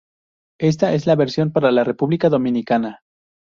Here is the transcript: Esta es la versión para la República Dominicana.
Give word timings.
Esta 0.59 0.95
es 0.95 1.05
la 1.05 1.15
versión 1.15 1.51
para 1.51 1.69
la 1.71 1.83
República 1.83 2.27
Dominicana. 2.27 3.03